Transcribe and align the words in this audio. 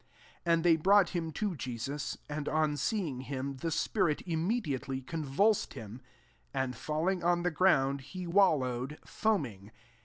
''20 0.45 0.51
And 0.55 0.63
they 0.63 0.75
brought 0.77 1.11
hina 1.11 1.31
to 1.33 1.55
Jesus: 1.55 2.17
and 2.27 2.49
on 2.49 2.75
seeing 2.75 3.21
him, 3.21 3.57
the 3.57 3.69
spirit 3.69 4.23
immediately 4.25 4.99
convulsed 4.99 5.75
him; 5.75 6.01
and 6.55 6.75
falling 6.75 7.23
on 7.23 7.43
the 7.43 7.51
ground, 7.51 8.01
he 8.01 8.25
wallowed, 8.25 8.97
foaming. 9.05 9.69